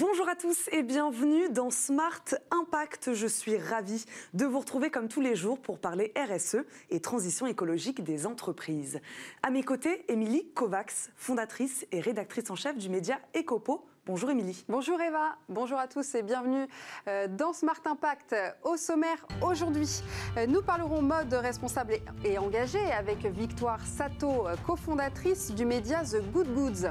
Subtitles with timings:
[0.00, 3.12] Bonjour à tous et bienvenue dans Smart Impact.
[3.12, 6.56] Je suis ravie de vous retrouver comme tous les jours pour parler RSE
[6.88, 8.98] et transition écologique des entreprises.
[9.42, 13.84] À mes côtés, Émilie Kovacs, fondatrice et rédactrice en chef du média Ecopo.
[14.06, 14.64] Bonjour Émilie.
[14.70, 16.66] Bonjour Eva, bonjour à tous et bienvenue
[17.06, 18.34] euh, dans Smart Impact.
[18.64, 20.00] Au sommaire aujourd'hui,
[20.38, 26.22] euh, nous parlerons mode responsable et engagé avec Victoire Sato, euh, cofondatrice du média The
[26.32, 26.90] Good Goods.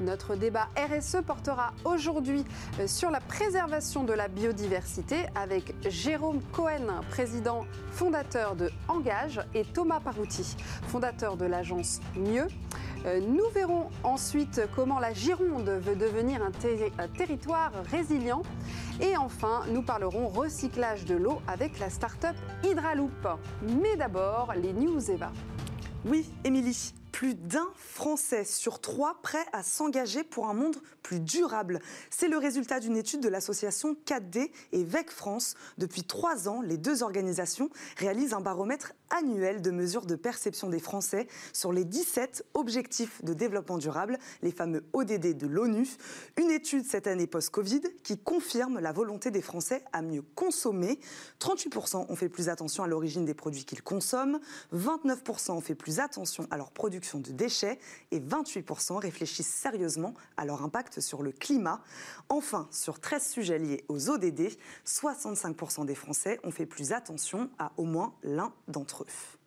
[0.00, 2.44] Notre débat RSE portera aujourd'hui
[2.78, 9.64] euh, sur la préservation de la biodiversité avec Jérôme Cohen, président fondateur de Engage, et
[9.64, 10.56] Thomas Parouti,
[10.88, 12.46] fondateur de l'agence Mieux.
[13.06, 18.42] Euh, nous verrons ensuite comment la Gironde veut devenir un, territoire résilient.
[19.00, 23.28] Et enfin, nous parlerons recyclage de l'eau avec la start-up Hydraloop.
[23.62, 25.30] Mais d'abord, les news Eva.
[26.04, 31.80] Oui, Émilie, plus d'un Français sur trois prêt à s'engager pour un monde plus durable.
[32.10, 35.56] C'est le résultat d'une étude de l'association 4D et VEC France.
[35.78, 40.78] Depuis trois ans, les deux organisations réalisent un baromètre annuel de mesures de perception des
[40.78, 45.88] Français sur les 17 objectifs de développement durable, les fameux ODD de l'ONU.
[46.36, 51.00] Une étude cette année post-Covid qui confirme la volonté des Français à mieux consommer.
[51.40, 54.38] 38% ont fait plus attention à l'origine des produits qu'ils consomment,
[54.72, 57.78] 29% ont fait plus attention à leur production de déchets
[58.10, 61.80] et 28% réfléchissent sérieusement à leur impact sur le climat.
[62.28, 64.50] Enfin, sur 13 sujets liés aux ODD,
[64.86, 69.37] 65% des Français ont fait plus attention à au moins l'un d'entre eux.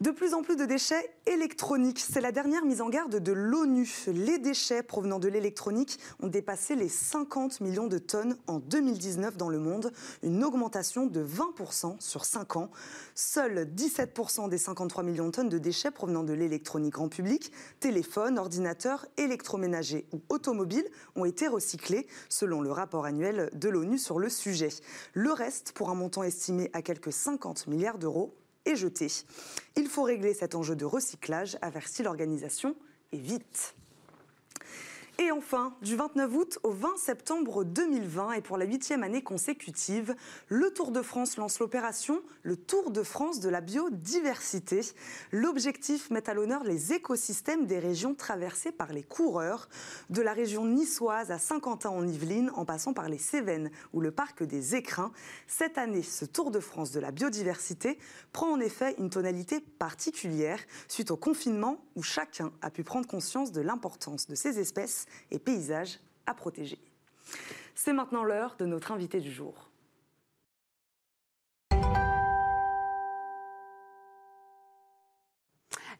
[0.00, 1.98] De plus en plus de déchets électroniques.
[1.98, 4.04] C'est la dernière mise en garde de l'ONU.
[4.06, 9.48] Les déchets provenant de l'électronique ont dépassé les 50 millions de tonnes en 2019 dans
[9.48, 12.70] le monde, une augmentation de 20% sur 5 ans.
[13.16, 18.38] Seuls 17% des 53 millions de tonnes de déchets provenant de l'électronique grand public, téléphones,
[18.38, 24.28] ordinateurs, électroménagers ou automobiles ont été recyclés, selon le rapport annuel de l'ONU sur le
[24.28, 24.68] sujet.
[25.12, 28.32] Le reste, pour un montant estimé à quelques 50 milliards d'euros,
[28.76, 29.08] jeté.
[29.76, 32.76] Il faut régler cet enjeu de recyclage, avertit l'organisation,
[33.12, 33.74] et vite.
[35.20, 40.14] Et enfin, du 29 août au 20 septembre 2020 et pour la huitième année consécutive,
[40.46, 44.80] le Tour de France lance l'opération Le Tour de France de la biodiversité.
[45.32, 49.68] L'objectif met à l'honneur les écosystèmes des régions traversées par les coureurs,
[50.08, 54.12] de la région niçoise à Saint-Quentin en Yvelines en passant par les Cévennes ou le
[54.12, 55.10] parc des Écrins.
[55.48, 57.98] Cette année, ce Tour de France de la biodiversité
[58.32, 63.50] prend en effet une tonalité particulière suite au confinement où chacun a pu prendre conscience
[63.50, 66.78] de l'importance de ces espèces et paysages à protéger.
[67.74, 69.68] C'est maintenant l'heure de notre invité du jour.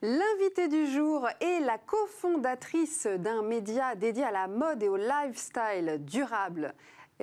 [0.01, 5.99] L'invité du jour est la cofondatrice d'un média dédié à la mode et au lifestyle
[6.05, 6.73] durable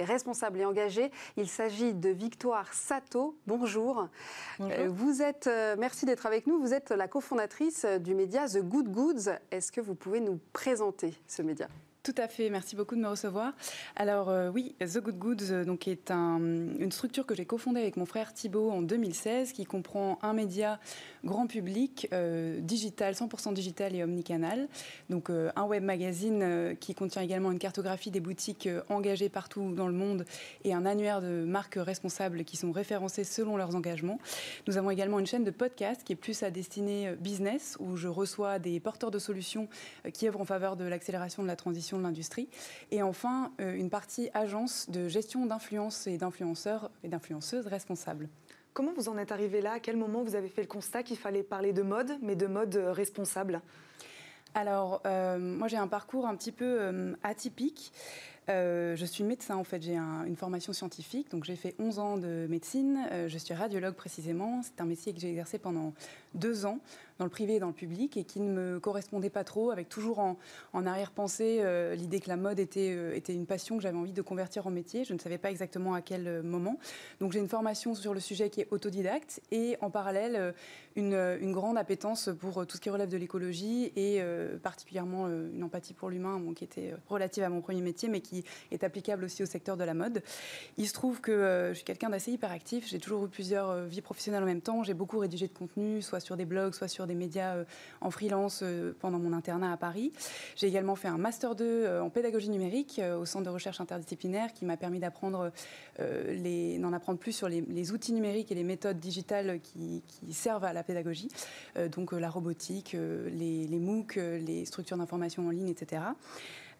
[0.03, 1.11] responsable et engagé.
[1.37, 3.37] Il s'agit de Victoire Sato.
[3.47, 4.07] Bonjour.
[4.59, 4.77] Bonjour.
[4.77, 6.59] Euh, vous êtes, euh, merci d'être avec nous.
[6.59, 9.31] Vous êtes la cofondatrice du média The Good Goods.
[9.51, 11.67] Est-ce que vous pouvez nous présenter ce média?
[12.05, 13.53] Tout à fait, merci beaucoup de me recevoir.
[13.95, 17.97] Alors euh, oui, The Good Goods euh, donc, est une structure que j'ai cofondée avec
[17.97, 20.79] mon frère Thibault en 2016 qui comprend un média
[21.23, 24.67] grand public, euh, digital, 100% digital et omnicanal.
[25.09, 29.93] Donc un web magazine qui contient également une cartographie des boutiques engagées partout dans le
[29.93, 30.25] monde
[30.63, 34.19] et un annuaire de marques responsables qui sont référencées selon leurs engagements.
[34.67, 38.07] Nous avons également une chaîne de podcast qui est plus à destinée business où je
[38.07, 39.67] reçois des porteurs de solutions
[40.13, 42.49] qui œuvrent en faveur de l'accélération de la transition de l'industrie.
[42.91, 48.29] Et enfin, euh, une partie agence de gestion d'influence et d'influenceurs et d'influenceuses responsables.
[48.73, 49.73] Comment vous en êtes arrivé là?
[49.73, 52.47] À quel moment vous avez fait le constat qu'il fallait parler de mode, mais de
[52.47, 53.61] mode euh, responsable?
[54.53, 57.91] Alors, euh, moi j'ai un parcours un petit peu atypique.
[58.47, 62.47] je suis médecin en fait, j'ai une formation scientifique, donc j'ai fait 11 ans de
[62.49, 65.93] médecine, je suis radiologue précisément, c'est un métier que j'ai exercé pendant
[66.35, 66.79] deux ans
[67.17, 69.89] dans le privé et dans le public et qui ne me correspondait pas trop, avec
[69.89, 70.35] toujours en,
[70.73, 74.21] arrière-pensée euh, l'idée que la mode était, euh, était une passion que j'avais envie de
[74.21, 75.03] convertir en métier.
[75.03, 76.77] Je ne savais pas exactement à quel euh, moment.
[77.19, 80.53] Donc j'ai une formation sur le sujet qui est autodidacte et en parallèle
[80.95, 84.21] une, une grande appétence pour tout ce qui relève de l'écologie et
[84.61, 88.83] particulièrement une empathie pour l'humain qui était relative à mon premier métier mais qui est
[88.83, 90.21] applicable aussi au secteur de la mode.
[90.77, 94.43] Il se trouve que je suis quelqu'un d'assez hyperactif, j'ai toujours eu plusieurs vies professionnelles
[94.43, 97.15] en même temps, j'ai beaucoup rédigé de contenu, soit sur des blogs, soit sur des
[97.15, 97.63] médias euh,
[98.01, 100.11] en freelance euh, pendant mon internat à Paris.
[100.55, 104.53] J'ai également fait un Master 2 euh, en pédagogie numérique au Centre de recherche interdisciplinaire
[104.53, 105.51] qui m'a permis d'apprendre
[105.99, 110.83] d'en apprendre plus sur les, outils numériques et les méthodes digitales qui, servent à la
[110.83, 111.29] pédagogie,
[111.91, 116.01] donc la robotique, les, les MOOC, les structures d'information en ligne, etc.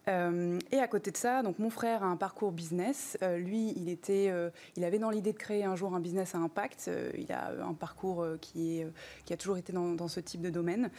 [0.08, 3.18] et à côté de ça, donc mon frère a un parcours business.
[3.38, 4.32] lui, il, était,
[4.76, 6.90] il avait dans l'idée de créer un jour un business à impact.
[7.18, 8.84] il a un parcours qui,
[9.30, 10.90] a toujours été dans, ce type de domaine.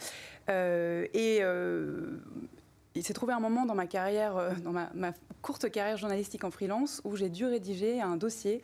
[0.48, 1.42] et
[2.98, 4.90] il s'est trouvé un moment dans ma carrière, euh, dans ma,
[5.40, 8.60] courte carrière journalistique en freelance, où j'ai dû rédiger un dossier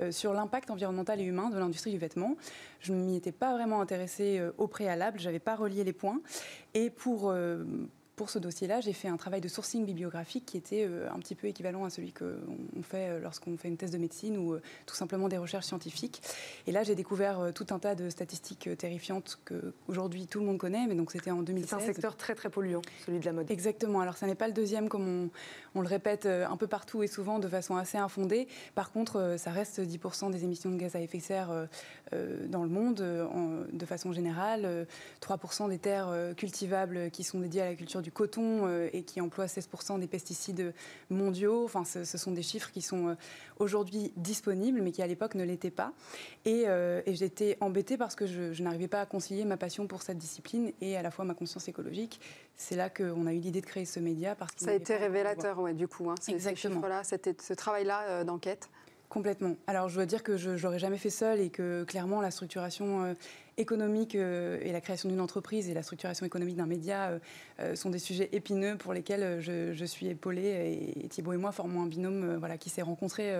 [0.00, 2.36] euh, sur l'impact environnemental et humain de l'industrie du vêtement.
[2.80, 6.20] Je ne m'y étais pas vraiment intéressée euh, au préalable, j'avais pas relié les points.
[6.74, 7.32] Et pour,
[8.18, 11.36] pour ce dossier-là, j'ai fait un travail de sourcing bibliographique qui était euh, un petit
[11.36, 14.62] peu équivalent à celui qu'on fait euh, lorsqu'on fait une thèse de médecine ou euh,
[14.86, 16.20] tout simplement des recherches scientifiques.
[16.66, 20.58] Et là, j'ai découvert tout un tas de statistiques terrifiantes que aujourd'hui tout le monde
[20.58, 21.68] connaît, mais donc c'était en 2016.
[21.68, 23.48] C'est un secteur très très polluant, celui de la mode.
[23.52, 24.00] Exactement.
[24.00, 25.30] Alors, ça n'est pas le deuxième comme on,
[25.76, 28.48] on, le répète un peu partout et souvent de façon assez infondée.
[28.74, 31.68] Par contre, ça reste 10% des émissions de gaz à effet de serre
[32.48, 32.96] dans le monde
[33.72, 34.86] de façon générale,
[35.22, 39.02] 3% des terres cultivables qui sont dédiées à la culture du du coton euh, et
[39.02, 40.72] qui emploie 16% des pesticides
[41.10, 41.62] mondiaux.
[41.66, 43.14] Enfin, ce, sont des chiffres qui sont euh,
[43.58, 45.92] aujourd'hui disponibles, mais qui à l'époque ne l'étaient pas.
[46.46, 50.16] Et, euh, j'étais embêtée parce que je, n'arrivais pas à concilier ma passion pour cette
[50.16, 52.18] discipline et à la fois ma conscience écologique.
[52.56, 54.34] C'est là qu'on a eu l'idée de créer ce média.
[54.34, 56.80] Parce Ça a été révélateur, ouais, du coup, hein, Exactement.
[56.80, 58.70] ce travail-là d'enquête.
[59.08, 59.56] Complètement.
[59.66, 63.04] Alors je dois dire que je n'aurais jamais fait seul et que clairement la structuration
[63.04, 63.14] euh,
[63.56, 67.18] économique euh, et la création d'une entreprise et la structuration économique d'un média
[67.60, 71.82] euh, sont des sujets épineux pour lesquels je, suis épaulée et, Thibault et moi formons
[71.82, 73.34] un binôme voilà, qui s'est rencontré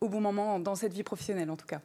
[0.00, 1.80] au bon moment dans cette vie professionnelle en tout cas.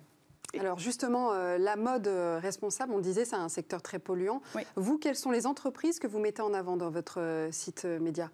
[0.57, 4.41] Alors justement, euh, la mode euh, responsable, on disait, c'est un secteur très polluant.
[4.75, 8.31] Vous, quelles sont les entreprises que vous mettez en avant dans votre euh, site média?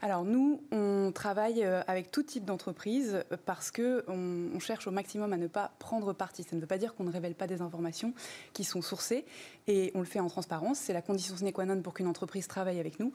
[0.00, 5.36] Alors nous, on travaille avec tout type d'entreprise parce que on, cherche au maximum à
[5.36, 6.42] ne pas prendre parti.
[6.42, 8.14] Ça ne veut pas dire qu'on ne révèle pas des informations
[8.52, 9.24] qui sont sourcées
[9.66, 10.78] et on le fait en transparence.
[10.78, 13.12] C'est la condition sine qua non pour qu'une entreprise travaille avec nous.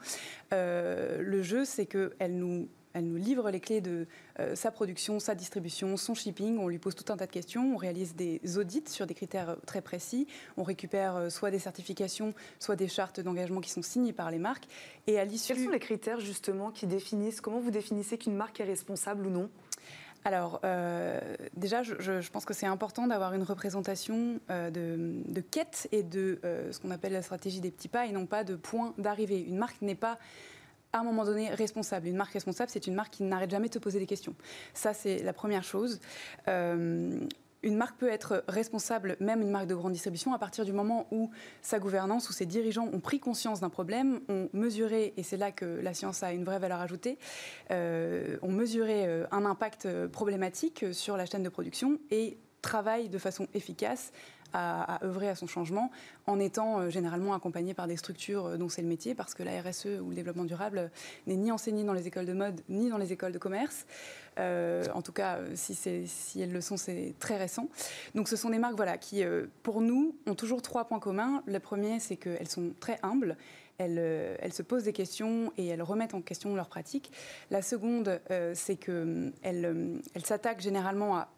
[0.50, 4.06] le jeu, c'est qu'elle nous elle nous livre les clés de
[4.38, 6.58] euh, sa production, sa distribution, son shipping.
[6.58, 7.74] On lui pose tout un tas de questions.
[7.74, 10.26] On réalise des audits sur des critères euh, très précis.
[10.56, 14.38] On récupère euh, soit des certifications, soit des chartes d'engagement qui sont signées par les
[14.38, 14.66] marques.
[15.06, 15.54] Et à l'issue.
[15.54, 19.30] Quels sont les critères justement qui définissent Comment vous définissez qu'une marque est responsable ou
[19.30, 19.50] non?
[20.24, 20.60] Alors,
[21.56, 26.38] déjà, je, pense que c'est important d'avoir une représentation de, quête et de
[26.70, 29.40] ce qu'on appelle la stratégie des petits pas et non pas de point d'arrivée.
[29.40, 30.18] Une marque n'est pas
[30.92, 32.06] à un moment donné responsable.
[32.06, 34.34] Une marque responsable, c'est une marque qui n'arrête jamais de te poser des questions.
[34.74, 36.00] Ça, c'est la première chose.
[36.48, 37.18] Euh,
[37.62, 41.06] une marque peut être responsable, même une marque de grande distribution, à partir du moment
[41.10, 41.30] où
[41.62, 45.50] sa gouvernance ou ses dirigeants ont pris conscience d'un problème, ont mesuré, et c'est là
[45.50, 47.18] que la science a une vraie valeur ajoutée,
[47.70, 53.18] euh, ont mesuré euh, un impact problématique sur la chaîne de production et travaillent de
[53.18, 54.12] façon efficace
[54.52, 55.90] à, œuvrer à son changement
[56.26, 59.42] en étant euh, généralement accompagné par des structures euh, dont c'est le métier, parce que
[59.42, 60.88] la RSE ou le développement durable euh,
[61.26, 63.86] n'est ni enseigné dans les écoles de mode ni dans les écoles de commerce.
[64.38, 67.68] en tout cas, si, si, elles le sont, c'est très récent.
[68.14, 69.22] Donc ce sont des marques voilà, qui,
[69.62, 71.42] pour nous, ont toujours trois points communs.
[71.46, 73.36] Le premier, c'est qu'elles sont très humbles.
[73.78, 77.10] Elles, se posent des questions et elles remettent en question leurs pratiques.
[77.50, 78.20] La seconde,
[78.54, 81.28] c'est qu'elles elles s'attaquent généralement à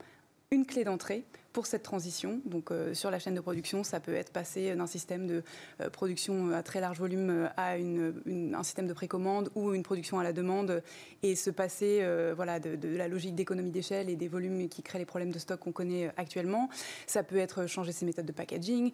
[0.54, 1.24] une clé d'entrée
[1.54, 2.40] pour cette transition.
[2.44, 5.44] Donc euh, sur la chaîne de production, ça peut être passé d'un système de
[5.80, 10.18] euh, production à très large volume euh, à un système de précommande ou une production
[10.18, 10.82] à la demande
[11.22, 15.04] et se passer voilà, de, la logique d'économie d'échelle et des volumes qui créent les
[15.04, 16.68] problèmes de stock qu'on connaît actuellement.
[17.06, 18.90] Ça peut être changer ses méthodes de packaging,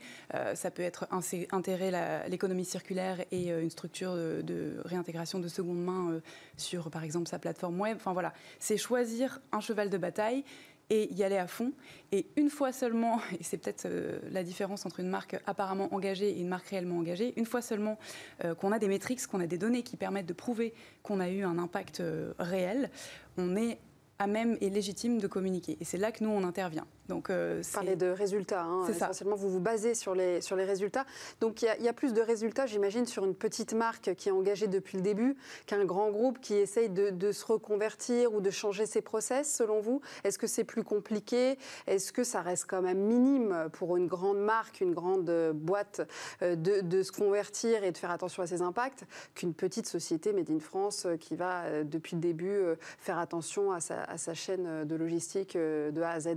[0.55, 1.91] ça peut être intégrer
[2.29, 6.21] l'économie circulaire et une structure de, réintégration de seconde main
[6.57, 7.97] sur par exemple sa plateforme web.
[7.97, 10.45] Enfin voilà, c'est choisir un cheval de bataille
[10.91, 11.73] et y aller à fond.
[12.13, 16.31] Et une fois seulement, et c'est peut-être euh, la différence entre une marque apparemment engagée
[16.31, 17.99] et une marque réellement engagée, une fois seulement
[18.45, 21.31] euh, qu'on a des métriques, qu'on a des données qui permettent de prouver qu'on a
[21.31, 22.91] eu un impact euh, réel,
[23.39, 23.79] on est
[24.19, 25.79] à même et légitime de communiquer.
[25.81, 26.87] Et c'est là que nous, on intervient.
[27.11, 28.63] Donc, euh, Parler de résultats.
[28.63, 28.87] Hein.
[28.89, 31.05] Essentiellement, vous vous basez sur les, sur les résultats.
[31.41, 34.69] Donc, il y, a plus de résultats, j'imagine, sur une petite marque qui est engagée
[34.69, 35.37] depuis le début
[35.67, 40.01] qu'un grand groupe qui essaye de, se reconvertir ou de changer ses process, selon vous?
[40.25, 41.59] Est-ce que c'est plus compliqué?
[41.87, 46.01] Est-ce que ça reste quand même minime pour une grande marque, une grande boîte
[46.43, 50.51] euh, de, se convertir et de faire attention à ses impacts qu'une petite société Made
[50.51, 52.61] in France euh, qui va, euh, depuis le début,
[52.99, 56.29] faire attention à sa, à sa chaîne de logistique de A à Z?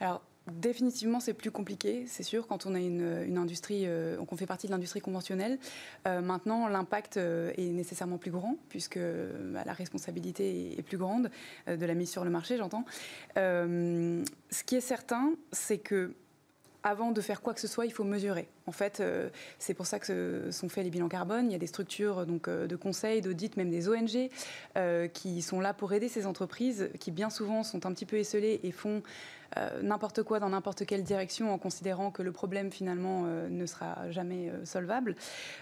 [0.00, 4.66] Alors, Définitivement, c'est plus compliqué, c'est sûr, quand on a une, industrie, euh, fait partie
[4.66, 5.58] de l'industrie conventionnelle.
[6.06, 11.30] Euh, maintenant, l'impact euh, est nécessairement plus grand, puisque bah, la responsabilité est, plus grande
[11.66, 12.84] de la mise sur le marché, j'entends.
[13.36, 16.14] ce qui est certain, c'est que
[16.84, 18.48] avant de faire quoi que ce soit, il faut mesurer.
[18.66, 19.28] En fait, euh,
[19.58, 21.50] c'est pour ça que sont faits les bilans carbone.
[21.50, 24.30] Il y a des structures donc, de conseil, d'audit, même des ONG,
[25.12, 28.60] qui sont là pour aider ces entreprises qui bien souvent sont un petit peu esselées
[28.62, 29.37] et font euh,
[29.82, 34.10] n'importe quoi dans n'importe quelle direction en considérant que le problème finalement euh, ne sera
[34.10, 35.14] jamais euh, solvable.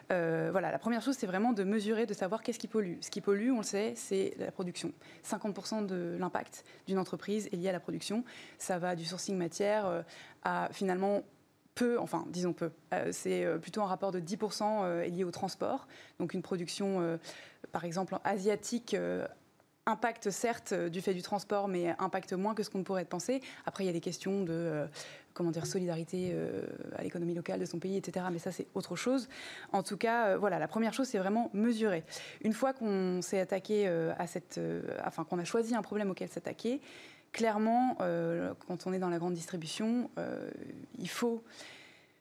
[0.08, 2.96] voilà, la première chose, c'est vraiment de mesurer, de savoir qu'est-ce qui pollue.
[3.00, 4.92] Ce qui pollue, on le sait, c'est la production.
[5.24, 8.24] 50% de l'impact d'une entreprise est lié à la production.
[8.58, 10.04] Ça va du sourcing matière
[10.42, 11.22] à finalement
[11.74, 12.70] peu, enfin disons peu,
[13.10, 15.86] c'est plutôt un rapport de 10% lié au transport.
[16.18, 17.18] Donc une production,
[17.72, 18.96] par exemple, asiatique
[19.86, 23.40] impact certes euh, du fait du transport, mais impact moins que ce qu'on pourrait penser.
[23.64, 24.86] Après, il y a des questions de euh,
[25.32, 26.62] comment dire solidarité euh,
[26.96, 28.26] à l'économie locale de son pays, etc.
[28.32, 29.28] Mais ça, c'est autre chose.
[29.72, 32.04] En tout cas, voilà, la première chose, c'est vraiment mesurer.
[32.42, 34.58] Une fois qu'on s'est attaqué à cette,
[35.04, 36.80] enfin qu'on a choisi un problème auquel s'attaquer,
[37.32, 37.96] clairement,
[38.66, 40.10] quand on est dans la grande distribution,
[40.98, 41.42] il faut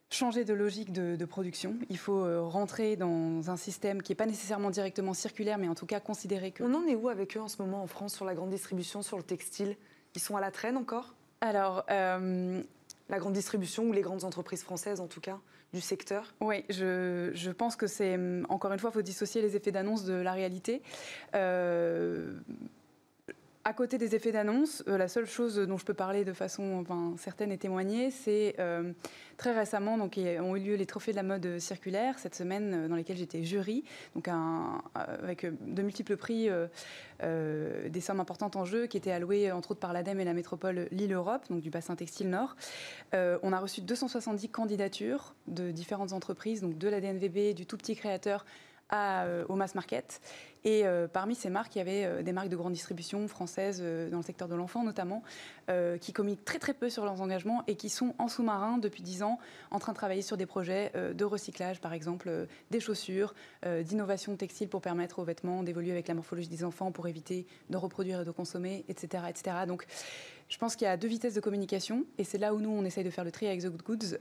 [0.09, 1.75] changer de logique de, production.
[1.89, 5.75] Il faut euh, rentrer dans un système qui n'est pas nécessairement directement circulaire, mais en
[5.75, 6.63] tout cas considérer que...
[6.63, 9.01] On en est où avec eux en ce moment en France sur la grande distribution,
[9.01, 9.75] sur le textile?
[10.15, 11.15] Ils sont à la traîne encore?
[11.41, 11.85] Alors...
[11.89, 12.63] Euh,
[13.09, 15.39] la grande distribution ou les grandes entreprises françaises en tout cas
[15.73, 16.33] du secteur?
[16.39, 18.17] Oui, je, pense que c'est,
[18.49, 20.81] encore une fois, il faut dissocier les effets d'annonce de la réalité.
[21.35, 22.33] Euh,
[23.67, 26.85] à côté des effets d'annonce, euh, la seule chose dont je peux parler de façon
[27.17, 28.93] certaine et témoigner, c'est euh,
[29.37, 32.87] très récemment, donc, ont eu lieu les trophées de la mode circulaire cette semaine euh,
[32.87, 33.83] dans lesquels j'étais jury,
[34.93, 36.49] avec de multiples prix,
[37.21, 40.87] des sommes importantes en jeu qui étaient allouées entre autres par l'ADEME et la métropole
[40.91, 42.55] Lille-Europe, donc du bassin textile Nord.
[43.13, 47.95] on a reçu 270 candidatures de différentes entreprises, donc de la DNVB, du tout petit
[47.95, 48.45] créateur
[48.93, 50.21] euh, au mass market.
[50.63, 53.81] Et euh, parmi ces marques, il y avait euh, des marques de grande distribution françaises
[53.81, 55.23] dans le secteur de l'enfant notamment,
[55.99, 59.23] qui communiquent très très peu sur leurs engagements et qui sont en sous-marin depuis 10
[59.23, 59.39] ans
[59.71, 62.29] en train de travailler sur des projets de recyclage, par exemple
[62.69, 63.33] des chaussures,
[63.83, 67.77] d'innovation textile pour permettre aux vêtements d'évoluer avec la morphologie des enfants pour éviter de
[67.77, 69.23] reproduire et de consommer, etc.
[69.27, 69.57] etc.
[69.67, 69.87] Donc
[70.49, 72.85] je pense qu'il y a deux vitesses de communication et c'est là où nous on
[72.85, 74.17] essaye de faire le tri avec The Good Goods.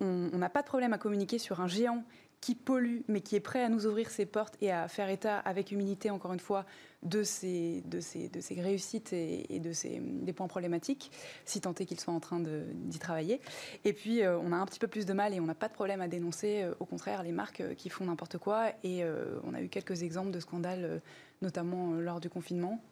[0.00, 2.04] on n'a pas de problème à communiquer sur un géant
[2.40, 5.38] qui pollue, mais qui est prêt à nous ouvrir ses portes et à faire état
[5.38, 6.64] avec humilité, encore une fois,
[7.02, 11.10] de ses, de de ses réussites et, de ses, des points problématiques,
[11.44, 13.40] si tant est qu'il soit en train d'y travailler.
[13.84, 15.68] Et puis, euh, on a un petit peu plus de mal et on n'a pas
[15.68, 18.68] de problème à dénoncer, euh, au contraire, les marques euh, qui font n'importe quoi.
[18.84, 19.02] Et
[19.44, 21.00] on a eu quelques exemples de scandales,
[21.42, 22.82] notamment lors du confinement,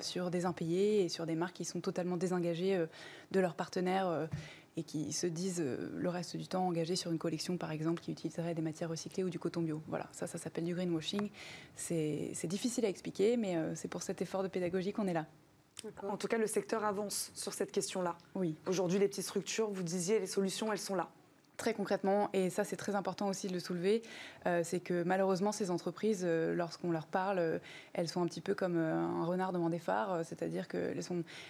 [0.00, 2.84] sur des impayés et sur des marques qui sont totalement désengagées
[3.30, 4.28] de leurs partenaires
[4.76, 8.02] et qui se disent euh, le reste du temps engagés sur une collection, par exemple,
[8.02, 9.80] qui utiliserait des matières recyclées ou du coton bio.
[9.86, 11.30] Voilà, ça, ça s'appelle du greenwashing.
[11.76, 15.26] C'est difficile à expliquer, mais euh, c'est pour cet effort de pédagogie qu'on est là.
[16.08, 18.16] En tout cas, le secteur avance sur cette question-là.
[18.34, 18.56] Oui.
[18.66, 21.10] Aujourd'hui, les petites structures, vous disiez, les solutions, elles sont là.
[21.56, 24.02] Très concrètement, et ça c'est très important aussi de le soulever,
[24.44, 27.60] euh, c'est que malheureusement ces entreprises, lorsqu'on leur parle,
[27.92, 31.00] elles sont un petit peu comme un renard devant des phares, c'est-à-dire qu'elles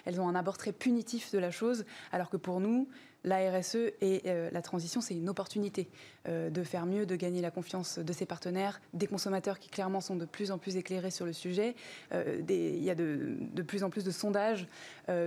[0.04, 2.87] elles ont un abord très punitif de la chose, alors que pour nous,
[3.25, 5.88] la RSE et euh, la transition, c'est une opportunité
[6.28, 10.00] euh, de faire mieux, de gagner la confiance de ses partenaires, des consommateurs qui clairement
[10.00, 11.75] sont de plus en plus éclairés sur le sujet.
[12.12, 14.66] Euh, il y a de, plus en plus de sondages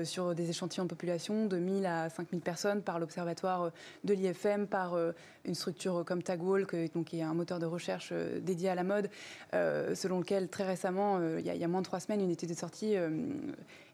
[0.04, 3.72] sur des échantillons de population, de 1000 à 5000 personnes par l'observatoire
[4.04, 4.96] de l'IFM, par
[5.46, 9.10] une structure comme Tagwall, qui est un moteur de recherche dédié à la mode,
[9.54, 12.96] selon lequel très récemment, il y, a moins de trois semaines, une étude est sortie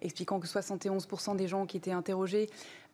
[0.02, 2.50] expliquant que 71% des gens qui étaient interrogés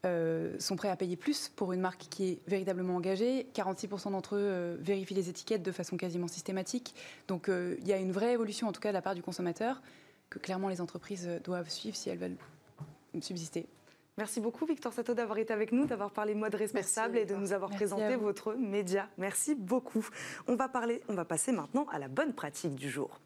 [0.06, 3.48] euh, sont prêts à payer plus pour une marque qui est véritablement engagée.
[3.54, 6.96] 46% d'entre eux euh, vérifient les étiquettes de façon quasiment systématique.
[7.28, 9.22] Donc euh, il y a une vraie évolution, en tout cas de la part du
[9.22, 9.82] consommateur,
[10.30, 12.38] que clairement les entreprises doivent suivre si elles veulent
[13.22, 13.68] subsister.
[14.18, 17.52] Merci beaucoup Victor Sato d'avoir été avec nous, d'avoir parlé mode responsable et de nous
[17.52, 19.10] avoir présenté votre média.
[19.18, 20.08] Merci beaucoup.
[20.48, 23.20] On va parler, on va passer maintenant à la bonne pratique du jour.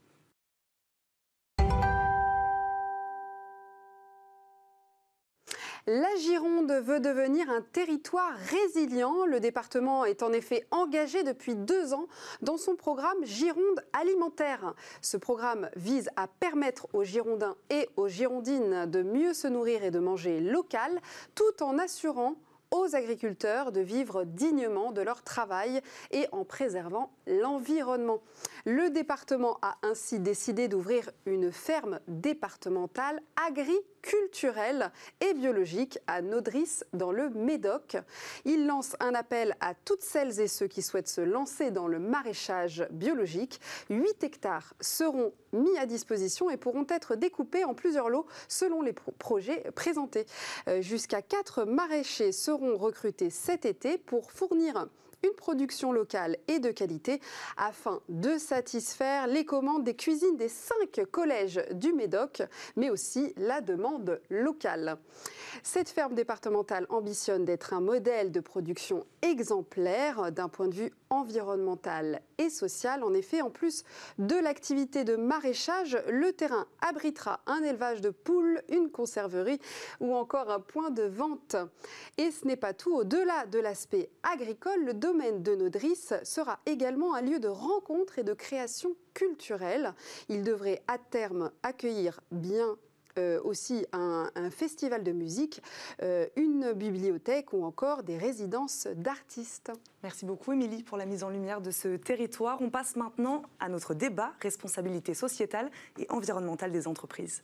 [5.85, 9.25] La Gironde veut devenir un territoire résilient.
[9.25, 12.07] Le département est en effet engagé depuis deux ans
[12.41, 14.75] dans son programme Gironde alimentaire.
[15.01, 19.91] Ce programme vise à permettre aux Girondins et aux Girondines de mieux se nourrir et
[19.91, 21.01] de manger local
[21.35, 22.35] tout en assurant
[22.71, 28.21] aux agriculteurs de vivre dignement de leur travail et en préservant l'environnement.
[28.65, 34.91] Le département a ainsi décidé d'ouvrir une ferme départementale agri culturelle
[35.21, 37.97] et biologique à Nodris dans le Médoc.
[38.45, 41.97] Il lance un appel à toutes celles et ceux qui souhaitent se lancer dans le
[41.97, 43.59] maraîchage biologique.
[43.89, 48.93] 8 hectares seront mis à disposition et pourront être découpés en plusieurs lots selon les
[48.93, 50.27] projets présentés.
[50.67, 54.87] Euh, jusqu'à 4 maraîchers seront recrutés cet été pour fournir
[55.23, 57.21] une production locale et de qualité
[57.57, 62.41] afin de satisfaire les commandes des cuisines des cinq collèges du Médoc,
[62.75, 64.97] mais aussi la demande locale.
[65.61, 72.21] Cette ferme départementale ambitionne d'être un modèle de production exemplaire d'un point de vue environnemental
[72.37, 73.03] et social.
[73.03, 73.83] En effet, en plus
[74.17, 79.59] de l'activité de maraîchage, le terrain abritera un élevage de poules, une conserverie
[79.99, 81.55] ou encore un point de vente.
[82.17, 82.93] Et ce n'est pas tout.
[82.93, 88.23] Au-delà de l'aspect agricole, le domaine de Nodris sera également un lieu de rencontre et
[88.23, 89.93] de création culturelle.
[90.27, 92.75] Il devrait à terme accueillir bien
[93.19, 95.61] euh, aussi un, festival de musique,
[96.01, 99.71] euh, une bibliothèque ou encore des résidences d'artistes.
[100.01, 102.59] Merci beaucoup Émilie pour la mise en lumière de ce territoire.
[102.61, 107.43] On passe maintenant à notre débat responsabilité sociétale et environnementale des entreprises.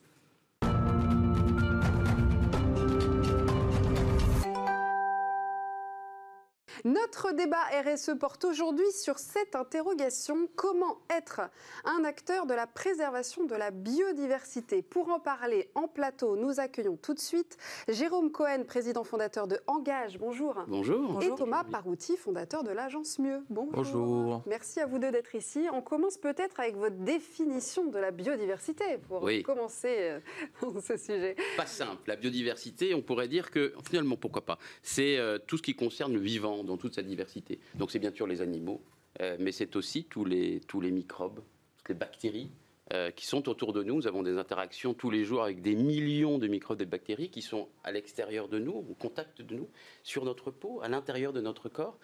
[6.85, 11.41] Notre débat RSE porte aujourd'hui sur cette interrogation comment être
[11.83, 14.81] un acteur de la préservation de la biodiversité?
[14.81, 17.57] Pour en parler en plateau, nous accueillons tout de suite
[17.89, 20.17] Jérôme Cohen, président fondateur de Engage.
[20.19, 20.55] Bonjour.
[20.67, 21.21] Bonjour.
[21.21, 23.43] Et Thomas Parouti, fondateur de l'agence Mieux.
[23.49, 23.73] Bonjour.
[23.73, 24.43] Bonjour.
[24.45, 25.67] Merci à vous deux d'être ici.
[25.73, 30.19] On commence peut-être avec votre définition de la biodiversité pour commencer euh,
[30.61, 31.35] dans ce sujet.
[31.57, 32.03] Pas simple.
[32.07, 34.57] La biodiversité, on pourrait dire que finalement, pourquoi pas?
[34.81, 37.59] C'est euh, tout ce qui concerne le vivant dans toute sa diversité.
[37.75, 38.81] Donc c'est bien sûr les animaux,
[39.21, 41.41] euh, mais c'est aussi tous les, tous les microbes,
[41.77, 42.49] toutes les bactéries
[42.91, 43.97] euh, qui sont autour de nous.
[43.97, 47.29] Nous avons des interactions tous les jours avec des millions de microbes et de bactéries
[47.29, 49.69] qui sont à l'extérieur de nous, au contact de nous,
[50.01, 51.99] sur notre peau, à l'intérieur de notre corps.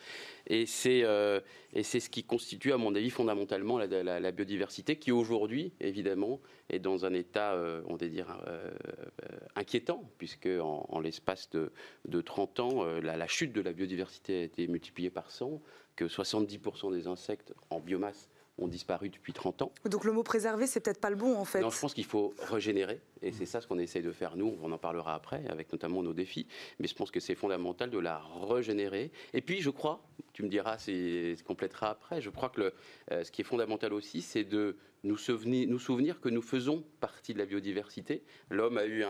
[0.46, 1.40] Et c'est euh,
[1.82, 6.40] ce qui constitue, à mon avis, fondamentalement la, biodiversité qui aujourd'hui, évidemment,
[6.70, 8.38] est dans un état, on va dire,
[9.56, 11.72] inquiétant, puisque en, l'espace de,
[12.06, 15.62] de, 30 ans, la, la, chute de la biodiversité a été multipliée par 100,
[15.96, 19.72] que 70% des insectes en biomasse ont disparu depuis 30 ans.
[19.90, 21.62] Donc le mot préserver, c'est peut-être pas le bon en fait.
[21.62, 24.58] Non, je pense qu'il faut régénérer, et c'est ça ce qu'on essaye de faire nous,
[24.62, 26.48] on en parlera après, avec notamment nos défis,
[26.80, 29.12] mais je pense que c'est fondamental de la régénérer.
[29.34, 30.02] Et puis je crois,
[30.34, 32.74] tu me diras, c'est complétera après, je crois que
[33.12, 37.40] euh, ce qui est fondamental aussi, c'est de nous souvenir, que nous faisons partie de
[37.40, 38.24] la biodiversité.
[38.50, 39.04] L'homme a eu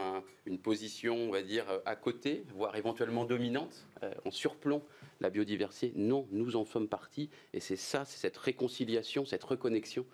[0.45, 4.83] une position, on va dire, à côté, voire éventuellement dominante, euh, en surplomb
[5.21, 5.93] la biodiversité.
[5.95, 7.29] Non, nous en sommes partis.
[7.53, 10.05] Et c'est ça, c'est cette réconciliation, cette reconnexion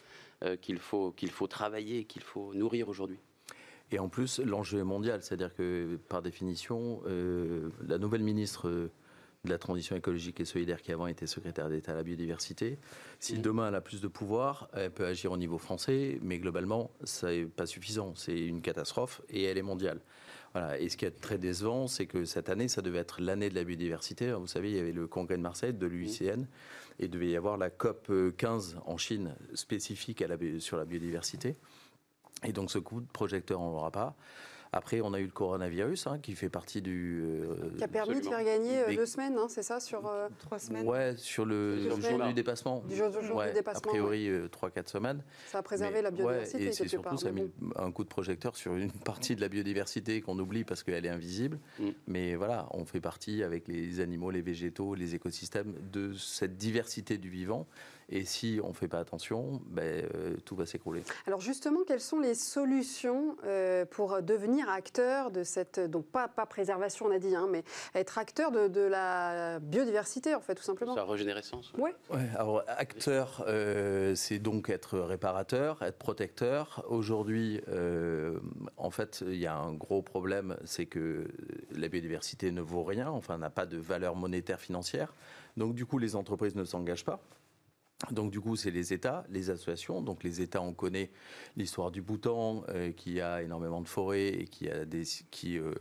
[0.44, 3.20] euh, qu'il faut, qu'il faut travailler, qu'il faut nourrir aujourd'hui.
[3.91, 8.89] Et en plus, l'enjeu est mondial, c'est-à-dire que par définition, euh, la nouvelle ministre
[9.44, 12.78] de la transition écologique et solidaire qui avant était secrétaire d'État à la biodiversité,
[13.20, 13.42] si mmh.
[13.42, 17.32] demain elle a plus de pouvoir, elle peut agir au niveau français, mais globalement, ça
[17.32, 18.14] n'est pas suffisant.
[18.16, 20.00] C'est une catastrophe et elle est mondiale.
[20.80, 23.56] Et ce qui est très décevant, c'est que cette année, ça devait être l'année de
[23.56, 24.34] la biodiversité.
[24.34, 26.46] Vous savez, il y avait le congrès de Marseille de l'UICN
[27.00, 30.84] et il devait y avoir la COP 15 en Chine spécifique à la, sur la
[30.84, 31.56] biodiversité.
[32.44, 34.16] Et donc ce coup de projecteur, on l'aura pas.
[34.74, 37.22] Après, on a eu le coronavirus hein, qui fait partie du.
[37.22, 40.30] Euh, qui a permis de faire gagner euh, deux semaines, hein, c'est ça Sur euh,
[40.40, 42.82] trois semaines Ouais, sur le, jour du dépassement.
[42.88, 43.92] Du jour, du dépassement.
[43.92, 45.24] A priori, trois, quatre semaines.
[45.48, 46.64] Ça a préservé la biodiversité.
[46.64, 49.50] et c'est surtout, ça a mis un coup de projecteur sur une partie de la
[49.50, 51.60] biodiversité qu'on oublie parce qu'elle est invisible.
[51.78, 51.90] Mm.
[52.08, 57.18] Mais voilà, on fait partie avec les animaux, les végétaux, les écosystèmes de cette diversité
[57.18, 57.68] du vivant.
[58.12, 61.02] Et si on ne fait pas attention, ben, euh, tout va s'écrouler.
[61.28, 66.45] Alors justement, quelles sont les solutions euh, pour devenir acteur de cette, donc pas, pas
[66.45, 67.63] préservation on a dit, hein, mais
[67.95, 71.91] être acteur de, la biodiversité en fait, tout simplement Sa régénérescence Oui.
[72.10, 76.84] Ouais, alors acteur, euh, c'est donc être réparateur, être protecteur.
[76.89, 77.62] Aujourd'hui,
[78.78, 81.28] en fait, il y a un gros problème, c'est que
[81.71, 85.13] la biodiversité ne vaut rien, enfin n'a pas de valeur monétaire financière.
[85.58, 87.21] Donc du coup, les entreprises ne s'engagent pas.
[88.10, 90.02] Donc du coup, c'est les États, les associations.
[90.02, 91.12] Donc les États, on connaît
[91.56, 95.74] l'histoire du Bhoutan, euh, qui a énormément de forêts et qui, euh,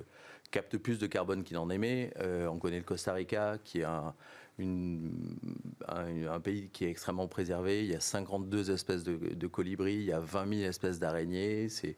[0.50, 2.12] capte plus de carbone qu'il en émet.
[2.18, 4.14] Euh, on connaît le Costa Rica, qui est un,
[6.42, 7.84] pays qui est extrêmement préservé.
[7.84, 11.68] Il y a 52 espèces de, colibris, il y a 20 000 espèces d'araignées.
[11.68, 11.96] C'est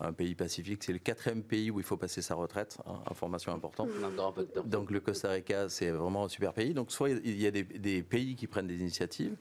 [0.00, 0.82] un pays pacifique.
[0.84, 2.78] C'est le quatrième pays où il faut passer sa retraite.
[2.86, 3.90] Hein, information importante.
[4.66, 6.74] Donc le Costa Rica, c'est vraiment un super pays.
[6.74, 9.36] Donc soit il y a des, pays qui prennent des initiatives.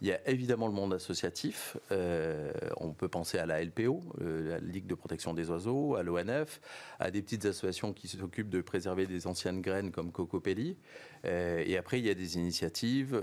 [0.00, 1.76] Il y a évidemment le monde associatif.
[1.92, 6.02] Euh, on peut penser à la LPO, euh, la Ligue de protection des oiseaux, à
[6.02, 6.60] l'ONF,
[6.98, 10.76] à des petites associations qui s'occupent de préserver des anciennes graines comme Cocopelli.
[11.26, 13.20] Euh, et après, il y a des initiatives,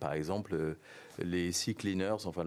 [0.00, 0.76] par exemple
[1.18, 2.44] les sea cleaners, enfin,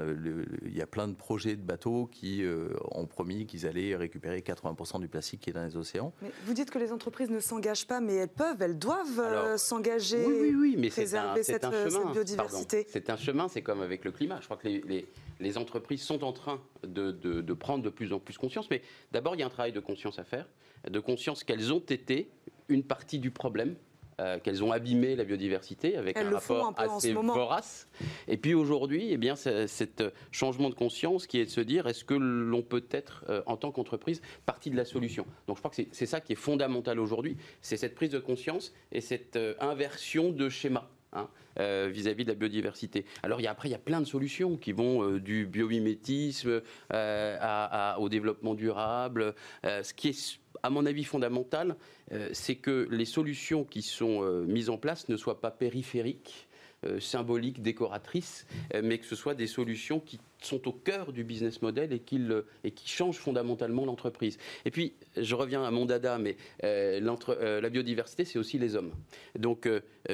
[0.65, 4.39] il y a plein de projets de bateaux qui euh, ont promis qu'ils allaient récupérer
[4.41, 6.13] 80% du plastique qui est dans les océans.
[6.45, 10.25] vous dites que les entreprises ne s'engagent pas, mais elles peuvent, elles doivent euh, s'engager,
[10.25, 12.85] oui, oui, oui, mais préserver cette, un euh, chemin, biodiversité.
[12.89, 14.39] C'est un chemin, c'est comme avec le climat.
[14.41, 15.07] Je crois que les,
[15.39, 18.81] les, entreprises sont en train de, de, de prendre de plus en plus conscience, mais
[19.11, 20.47] d'abord, il y a un travail de conscience à faire,
[20.89, 22.29] de conscience qu'elles ont été
[22.67, 23.75] une partie du problème
[24.19, 27.87] euh, qu'elles ont abîmé la biodiversité avec un rapport assez vorace.
[28.27, 32.03] Et puis aujourd'hui, eh bien, cet changement de conscience qui est de se dire est-ce
[32.03, 35.25] que l'on peut être, euh, en tant qu'entreprise, partie de la solution?
[35.47, 38.73] Donc je crois que c'est ça qui est fondamental aujourd'hui, c'est cette prise de conscience
[38.91, 40.89] et cette euh, inversion de schéma.
[41.11, 41.27] Hein,
[41.57, 43.03] vis-à-vis de la biodiversité.
[43.23, 46.61] Alors il y a, après, il y a plein de solutions qui vont du biomimétisme
[46.91, 49.33] au développement durable.
[49.63, 51.75] ce qui est à mon avis, fondamental,
[52.11, 56.47] euh, c'est que les solutions qui sont euh, mises en place ne soient pas périphériques,
[56.85, 58.47] euh, symboliques, décoratrices,
[58.81, 62.87] mais que ce soit des solutions qui sont au cœur du business model et qui
[62.87, 64.37] changent fondamentalement l'entreprise.
[64.63, 68.93] Et puis, je reviens à mon dada, mais la biodiversité, c'est aussi les hommes.
[69.37, 69.67] Donc,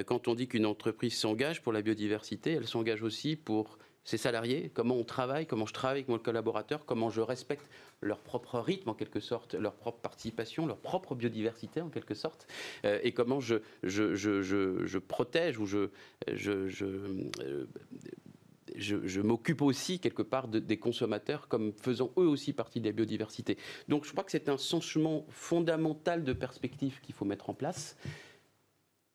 [0.07, 4.71] quand on dit qu'une entreprise s'engage pour la biodiversité, elle s'engage aussi pour ses salariés,
[4.73, 7.69] comment on travaille, comment je travaille avec mon collaborateur, comment je respecte
[8.01, 12.47] leur propre rythme en quelque sorte, leur propre participation, leur propre biodiversité en quelque sorte,
[12.85, 15.89] euh, et comment je, je, je, je, protège ou je,
[16.29, 17.65] euh,
[18.75, 23.57] je, m'occupe aussi quelque part des consommateurs comme faisant eux aussi partie de la biodiversité.
[23.87, 27.97] Donc je crois que c'est un changement fondamental de perspective qu'il faut mettre en place.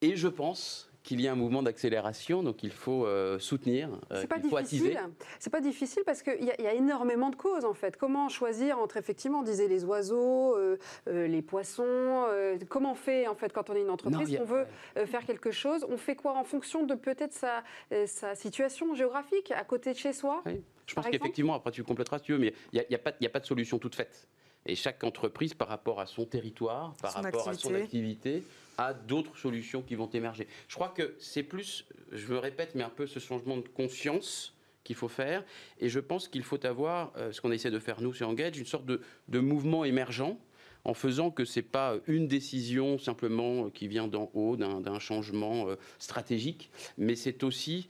[0.01, 4.23] Et je pense qu'il y a un mouvement d'accélération, donc il faut euh, soutenir, euh,
[4.37, 4.95] il faut attiser.
[5.39, 7.97] C'est pas difficile parce qu'il y, a énormément de causes en fait.
[7.97, 12.25] Comment choisir entre effectivement, on disait les oiseaux, euh, les poissons.
[12.69, 14.65] comment on fait en fait quand on est une entreprise, on veut
[15.05, 17.63] faire quelque chose, on fait quoi en fonction de peut-être sa,
[18.05, 20.43] sa, situation géographique à côté de chez soi.
[20.85, 23.39] Je pense qu'effectivement, après tu compléteras si tu veux, mais il n'y a, a, pas
[23.39, 24.27] de solution toute faite.
[24.65, 28.43] Et chaque entreprise, par rapport à son territoire, par rapport à son activité,
[28.87, 30.47] a d'autres solutions qui vont émerger.
[30.67, 34.55] Je crois que c'est plus, je me répète, mais un peu ce changement de conscience
[34.83, 35.43] qu'il faut faire.
[35.79, 38.57] Et je pense qu'il faut avoir, euh, ce qu'on essaie de faire nous chez Engage,
[38.57, 40.37] une sorte de, de mouvement émergent
[40.83, 44.99] en faisant que ce n'est pas une décision simplement euh, qui vient d'en haut, d'un
[44.99, 47.87] changement euh, stratégique, mais c'est aussi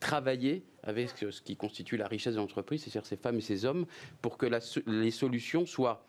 [0.00, 3.86] travailler avec ce qui constitue la richesse de l'entreprise, c'est-à-dire ces femmes et ces hommes,
[4.20, 4.46] pour que
[4.86, 6.04] les solutions soient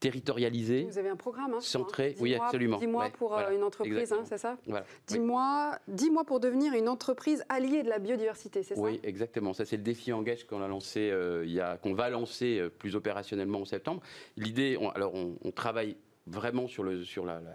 [0.00, 0.84] territorialisé.
[0.84, 2.14] Vous avez un programme, hein, centré.
[2.20, 2.78] Oui, absolument.
[2.78, 4.84] 10 mois pour euh, une entreprise, hein, c'est ça voilà.
[5.06, 9.00] 10, mois, 10 mois pour devenir une entreprise alliée de la biodiversité, c'est ça Oui,
[9.02, 9.52] exactement.
[9.52, 12.58] Ça, c'est le défi Engage qu'on a lancé, euh, il y a, qu'on va lancer
[12.58, 14.02] euh, plus opérationnellement en septembre.
[14.36, 17.00] L'idée, alors on, on travaille vraiment sur, la,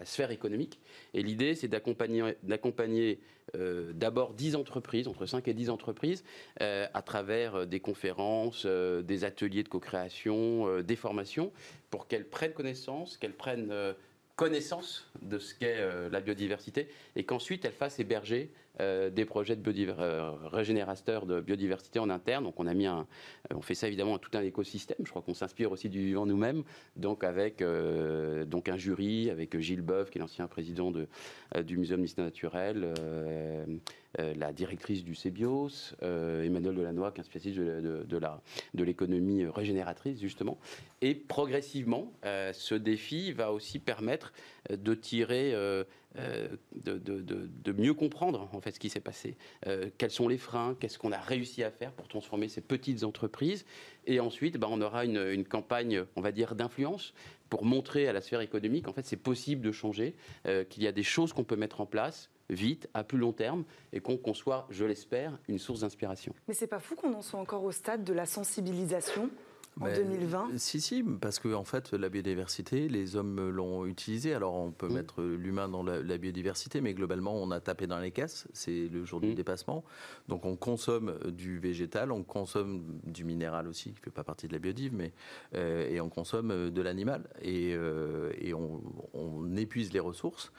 [0.05, 0.79] sphère économique.
[1.13, 3.19] Et l'idée, c'est d'accompagner,
[3.55, 6.23] euh, d'abord 10 entreprises, entre 5 et 10 entreprises,
[6.61, 11.51] euh, à travers euh, des conférences, des ateliers de co-création, des formations,
[11.89, 13.73] pour qu'elles prennent connaissance, qu'elles prennent
[14.35, 18.51] connaissance de ce qu'est la biodiversité et qu'ensuite elle fasse héberger
[18.81, 22.43] euh, des projets de euh, régénérateurs de biodiversité en interne.
[22.43, 23.07] Donc on a mis un,
[23.53, 24.97] on fait ça évidemment à tout un écosystème.
[25.03, 26.63] Je crois qu'on s'inspire aussi du vivant nous-mêmes.
[26.95, 27.63] Donc avec
[28.47, 31.07] donc un jury avec Gilles Boeuf qui est l'ancien président de,
[31.63, 32.93] du Muséum d'histoire naturelle,
[34.17, 38.19] la directrice du CEBIOS, Emmanuel Delannoy qui est un spécialiste de, de,
[38.73, 40.57] de l'économie régénératrice justement.
[41.01, 45.83] Et progressivement, ce défi va aussi permettre euh, de tirer, euh,
[46.17, 49.37] euh, de, mieux comprendre en fait ce qui s'est passé.
[49.97, 50.75] quels sont les freins?
[50.79, 53.65] Qu'est-ce qu'on a réussi à faire pour transformer ces petites entreprises?
[54.05, 57.13] Et ensuite, bah, on aura une, campagne, on va dire, d'influence
[57.49, 60.15] pour montrer à la sphère économique en fait c'est possible de changer,
[60.69, 63.63] qu'il y a des choses qu'on peut mettre en place vite, à plus long terme,
[63.93, 66.33] et qu'on soit, je l'espère, une source d'inspiration.
[66.47, 69.29] Mais c'est pas fou qu'on en soit encore au stade de la sensibilisation
[69.79, 74.33] en 2020 Si, si, parce que en fait, la biodiversité, les hommes l'ont utilisée.
[74.33, 78.11] Alors, on peut mettre l'humain dans la, biodiversité, mais globalement, on a tapé dans les
[78.11, 78.47] caisses.
[78.53, 79.35] C'est le jour du mm.
[79.35, 79.83] dépassement.
[80.27, 84.47] Donc, on consomme du végétal, on consomme du minéral aussi, qui ne fait pas partie
[84.47, 85.13] de la biodive, mais
[85.55, 88.81] euh, et on consomme de l'animal et, euh, et on,
[89.13, 90.51] on, épuise les ressources.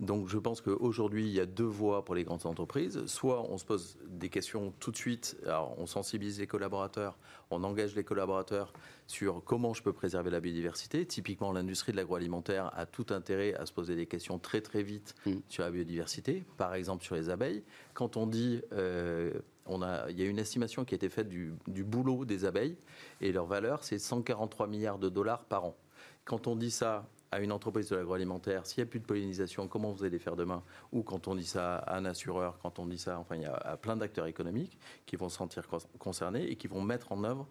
[0.00, 3.04] Donc je pense qu'aujourd'hui, il y a deux voies pour les grandes entreprises.
[3.06, 7.18] Soit on se pose des questions tout de suite, alors on sensibilise les collaborateurs,
[7.50, 8.72] on engage les collaborateurs
[9.08, 11.04] sur comment je peux préserver la biodiversité.
[11.04, 15.16] Typiquement, l'industrie de l'agroalimentaire a tout intérêt à se poser des questions très très vite
[15.26, 15.32] mm.
[15.48, 17.64] sur la biodiversité, par exemple sur les abeilles.
[17.94, 18.62] Quand on dit...
[18.72, 19.32] Euh,
[19.70, 22.46] on a, il y a une estimation qui a été faite du, du boulot des
[22.46, 22.78] abeilles
[23.20, 25.76] et leur valeur, c'est 143 milliards de dollars par an.
[26.24, 29.68] Quand on dit ça à une entreprise de l'agroalimentaire, s'il n'y a plus de pollinisation,
[29.68, 30.62] comment vous allez faire demain
[30.92, 33.46] Ou quand on dit ça à un assureur, quand on dit ça, enfin, il y
[33.46, 35.66] a plein d'acteurs économiques qui vont se sentir
[35.98, 37.46] concernés et qui vont mettre en œuvre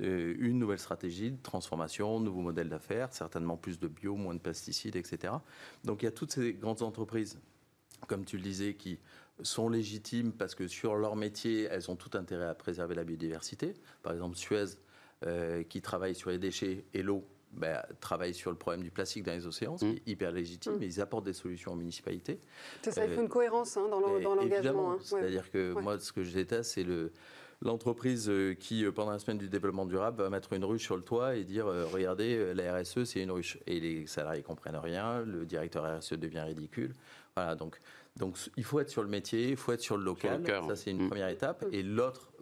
[0.00, 4.40] euh, une nouvelle stratégie de transformation, nouveau modèle d'affaires, certainement plus de bio, moins de
[4.40, 5.34] pesticides, etc.
[5.84, 7.38] Donc il y a toutes ces grandes entreprises,
[8.08, 8.98] comme tu le disais, qui
[9.42, 13.74] sont légitimes parce que sur leur métier, elles ont tout intérêt à préserver la biodiversité.
[14.02, 14.78] Par exemple, Suez,
[15.26, 19.24] euh, qui travaille sur les déchets et l'eau, bah, travaillent sur le problème du plastique
[19.24, 20.10] dans les océans, ce qui est mm.
[20.10, 20.90] hyper légitime, mais mm.
[20.90, 22.40] ils apportent des solutions aux municipalités.
[22.82, 24.00] C'est ça, il faut une cohérence hein, dans
[24.34, 24.92] l'engagement.
[24.92, 24.98] Hein.
[25.02, 27.12] C'est-à-dire que moi, ce que je déteste, c'est le
[27.62, 30.96] l'entreprise euh, qui, euh, pendant la semaine du développement durable, va mettre une ruche sur
[30.96, 33.58] le toit et dire euh, regardez, la RSE, c'est une ruche.
[33.66, 36.92] Et les salariés comprennent rien, le directeur RSE devient ridicule.
[37.36, 37.78] Voilà, donc,
[38.16, 40.44] donc il faut être sur le métier, il faut être sur le local.
[40.46, 41.08] ça, c'est une mm.
[41.08, 41.64] première étape.
[41.72, 42.32] Et l'autre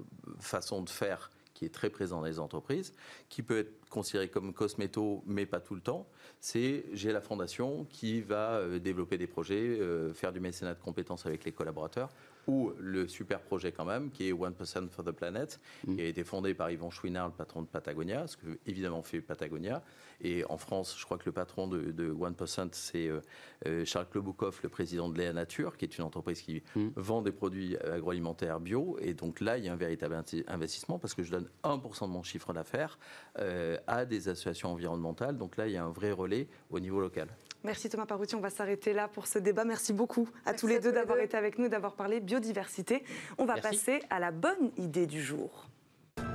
[0.40, 2.94] façon de faire qui est très présent dans les entreprises,
[3.28, 6.08] qui peut être considéré comme cosméto, mais pas tout le temps,
[6.40, 10.80] c'est j'ai la fondation qui va euh, développer des projets, euh, faire du mécénat de
[10.80, 12.08] compétences avec les collaborateurs,
[12.50, 15.94] ou le super projet quand même, qui est 1% for the Planet, mm.
[15.94, 19.20] qui a été fondé par Yvon Chouinard, le patron de Patagonia, ce que évidemment fait
[19.20, 19.84] Patagonia.
[20.20, 23.20] Et en France, je crois que le patron de, 1%, c'est euh,
[23.66, 26.88] euh, Charles Kloboukov, le président de Léa Nature, qui est une entreprise qui mm.
[26.96, 28.98] vend des produits agroalimentaires bio.
[29.00, 32.12] Et donc là, il y a un véritable investissement parce que je donne 1% de
[32.12, 32.98] mon chiffre d'affaires
[33.38, 35.38] euh, à des associations environnementales.
[35.38, 37.28] Donc là, il y a un vrai relais au niveau local.
[37.62, 39.64] Merci Thomas Parouti, on va s'arrêter là pour ce débat.
[39.64, 43.04] Merci beaucoup à tous les deux d'avoir été avec nous, d'avoir parlé biodiversité.
[43.38, 45.66] On va passer à la bonne idée du jour.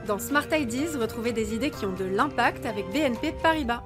[0.08, 3.84] Dans Smart Ideas, retrouvez des idées qui ont de l'impact avec BNP Paribas.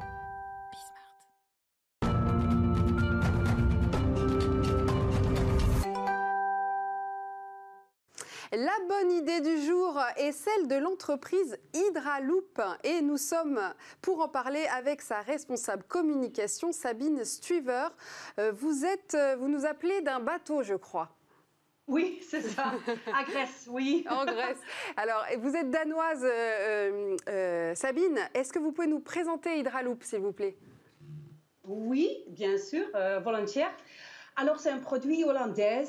[8.90, 13.62] Bonne idée du jour est celle de l'entreprise Hydraloop et nous sommes
[14.02, 17.90] pour en parler avec sa responsable communication Sabine Stuver.
[18.40, 21.16] Euh, vous êtes euh, vous nous appelez d'un bateau, je crois.
[21.86, 22.74] Oui, c'est ça.
[23.14, 24.06] À Grèce, oui.
[24.10, 24.58] en Grèce.
[24.98, 28.20] Alors, vous êtes danoise, euh, Sabine.
[28.34, 30.58] Est-ce que vous pouvez nous présenter Hydraloop, s'il vous plaît?
[31.64, 32.86] Oui, bien sûr,
[33.24, 33.68] volontiers.
[34.36, 35.86] Alors, c'est un produit hollandais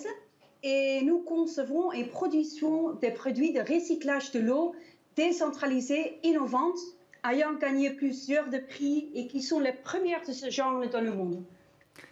[0.63, 4.75] et nous concevons et produisons des produits de recyclage de l'eau
[5.17, 6.79] décentralisés, innovantes,
[7.29, 11.13] ayant gagné plusieurs de prix et qui sont les premières de ce genre dans le
[11.13, 11.43] monde.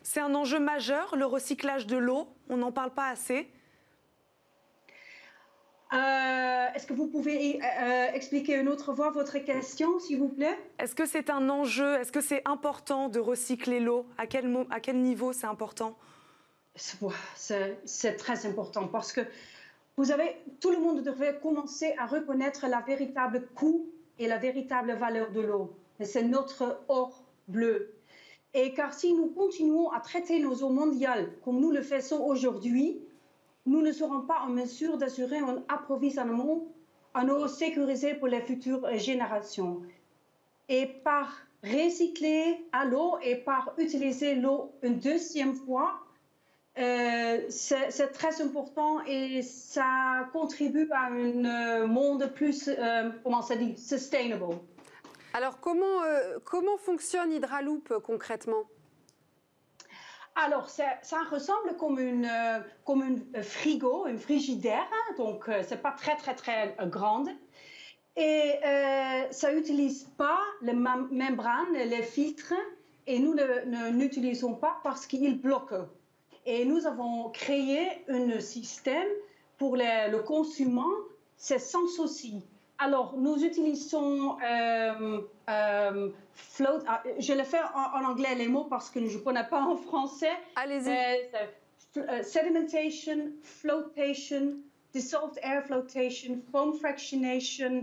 [0.02, 2.26] C'est un enjeu majeur, le recyclage de l'eau.
[2.48, 3.48] On n'en parle pas assez.
[5.94, 10.58] Euh, est-ce que vous pouvez euh, expliquer une autre fois votre question, s'il vous plaît?
[10.78, 11.94] Est-ce que c'est un enjeu?
[11.94, 14.04] Est-ce que c'est important de recycler l'eau?
[14.18, 15.96] À quel, à quel niveau c'est important?
[16.78, 19.20] C'est très important parce que
[19.96, 23.86] vous avez, tout le monde devrait commencer à reconnaître la véritable coût
[24.18, 25.72] et la véritable valeur de l'eau.
[26.00, 27.94] C'est notre or bleu.
[28.54, 33.00] Et car si nous continuons à traiter nos eaux mondiales comme nous le faisons aujourd'hui,
[33.66, 36.64] nous ne serons pas en mesure d'assurer un approvisionnement
[37.14, 39.82] en eau sécurisée pour les futures générations.
[40.68, 41.32] Et par
[41.64, 45.98] recycler à l'eau et par utiliser l'eau une deuxième fois,
[46.78, 53.56] euh, c'est très important et ça contribue à un euh, monde plus, euh, comment ça
[53.56, 54.58] dit, sustainable.
[55.34, 56.02] Alors, comment,
[56.44, 58.62] comment fonctionne Hydraloop concrètement?
[60.36, 60.94] Alors, ça,
[61.30, 62.30] ressemble comme une,
[62.84, 67.28] comme une frigo, une frigidaire, hein, donc c'est pas très très très grande.
[68.16, 68.54] Et
[69.30, 72.54] ça n'utilise pas les membranes, les filtres,
[73.06, 75.88] et nous ne n'utilisons pas parce qu'ils bloquent.
[76.50, 79.06] Et nous avons créé un système
[79.58, 80.94] pour le consommant,
[81.36, 82.42] c'est sans souci.
[82.78, 86.78] Alors, nous utilisons euh, euh, float.
[86.86, 89.76] Ah, je le fais en, anglais les mots parce que je ne connais pas en
[89.76, 90.32] français.
[90.56, 90.88] Allez-y.
[91.98, 94.56] Euh, sedimentation, flotation,
[94.94, 97.82] dissolved air flotation, foam fractionation, euh, euh,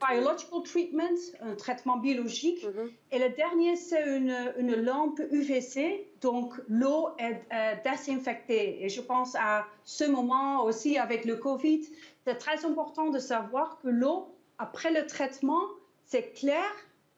[0.00, 2.64] biological treatment, un traitement biologique.
[2.64, 2.90] Mhm.
[3.12, 8.84] Et le dernier, c'est une, une, lampe UVC, donc l'eau est euh, désinfectée.
[8.84, 11.82] Et je pense à ce moment aussi avec le Covid,
[12.26, 15.62] c'est très important de savoir que l'eau, après le traitement,
[16.04, 16.70] c'est clair,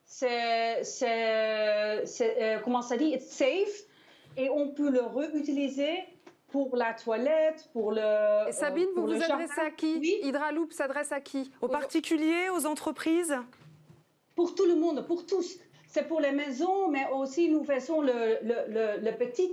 [0.05, 0.83] c'est,
[2.65, 3.87] comment ça dit, it's safe,
[4.37, 5.99] et on peut le réutiliser
[6.53, 8.49] pour la toilette, pour le.
[8.49, 9.35] Et Sabine, euh, pour vous vous jardin.
[9.35, 9.99] adressez à qui?
[9.99, 11.51] Oui, Hydraloop s'adresse à qui?
[11.61, 13.35] Aux particuliers, aux entreprises?
[14.37, 15.59] Pour tout le monde, pour tous.
[15.89, 19.53] C'est pour les maisons, mais aussi nous faisons le, le, le, le petit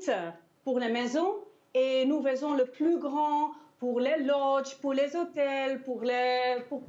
[0.64, 1.36] pour les maisons
[1.74, 6.84] et nous faisons le plus grand pour les lodges, pour les hôtels, pour, les, pour,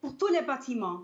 [0.00, 1.00] pour tous les bâtiments.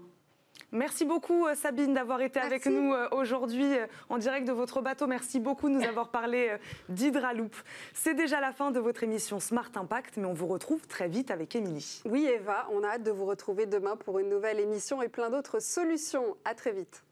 [0.73, 2.55] Merci beaucoup euh, Sabine d'avoir été Merci.
[2.55, 5.07] avec nous euh, aujourd'hui euh, en direct de votre bateau.
[5.07, 6.57] Merci beaucoup de nous avoir parlé
[6.89, 7.55] d'Hydraloop.
[7.95, 11.31] C'est déjà la fin de votre émission Smart Impact, mais on vous retrouve très vite
[11.31, 12.03] avec Émilie.
[12.05, 15.31] Oui, Eva, on a hâte de vous retrouver demain pour une nouvelle émission et plein
[15.31, 16.37] d'autres solutions.
[16.45, 17.06] À très vite.